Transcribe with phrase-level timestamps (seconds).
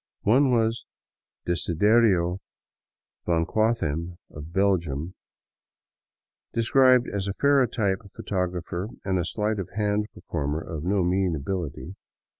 [0.23, 0.83] One was
[1.45, 2.39] Deciderio
[3.27, 5.13] Vanquathem of Belgium,
[6.53, 11.35] de scribed as a ferrotype photographer and a sleight of hand performer of no mean
[11.35, 11.93] ability.